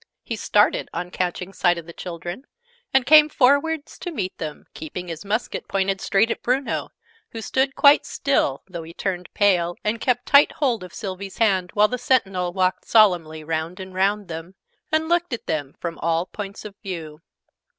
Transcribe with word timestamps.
He 0.23 0.35
started, 0.35 0.89
on 0.95 1.11
catching 1.11 1.53
sight 1.53 1.77
of 1.77 1.85
the 1.85 1.93
children, 1.93 2.47
and 2.91 3.05
came 3.05 3.29
forwards 3.29 3.99
to 3.99 4.09
meet 4.09 4.35
them, 4.39 4.65
keeping 4.73 5.07
his 5.09 5.23
musket 5.23 5.67
pointed 5.67 6.01
straight 6.01 6.31
at 6.31 6.41
Bruno, 6.41 6.89
who 7.33 7.39
stood 7.39 7.75
quite 7.75 8.07
still, 8.07 8.63
though 8.67 8.81
he 8.81 8.95
turned 8.95 9.31
pale 9.35 9.75
and 9.83 10.01
kept 10.01 10.25
tight 10.25 10.53
hold 10.53 10.83
of 10.83 10.91
Sylvie's 10.91 11.37
hand, 11.37 11.69
while 11.75 11.87
the 11.87 11.99
Sentinel 11.99 12.51
walked 12.51 12.85
solemnly 12.87 13.43
round 13.43 13.79
and 13.79 13.93
round 13.93 14.27
them, 14.27 14.55
and 14.91 15.07
looked 15.07 15.33
at 15.33 15.45
them 15.45 15.75
from 15.79 15.99
all 15.99 16.25
points 16.25 16.65
of 16.65 16.75
view. 16.81 17.21